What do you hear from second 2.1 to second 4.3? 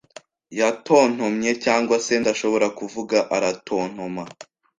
ndashobora kuvuga, aratontoma.